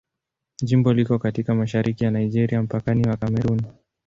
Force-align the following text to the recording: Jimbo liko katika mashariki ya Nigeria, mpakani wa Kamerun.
Jimbo 0.63 0.93
liko 0.93 1.19
katika 1.19 1.55
mashariki 1.55 2.03
ya 2.03 2.11
Nigeria, 2.11 2.61
mpakani 2.63 3.03
wa 3.07 3.17
Kamerun. 3.17 3.61